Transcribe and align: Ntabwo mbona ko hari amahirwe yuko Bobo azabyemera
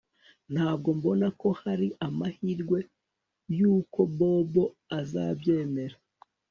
Ntabwo 0.53 0.89
mbona 0.97 1.27
ko 1.41 1.47
hari 1.61 1.87
amahirwe 2.07 2.79
yuko 3.57 3.99
Bobo 4.17 4.63
azabyemera 4.99 5.97